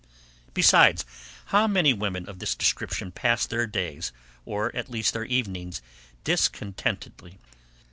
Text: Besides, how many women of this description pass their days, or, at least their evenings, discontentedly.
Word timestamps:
Besides, 0.55 1.05
how 1.49 1.67
many 1.67 1.93
women 1.93 2.27
of 2.27 2.39
this 2.39 2.55
description 2.55 3.11
pass 3.11 3.45
their 3.45 3.67
days, 3.67 4.11
or, 4.45 4.75
at 4.75 4.89
least 4.89 5.13
their 5.13 5.25
evenings, 5.25 5.79
discontentedly. 6.23 7.37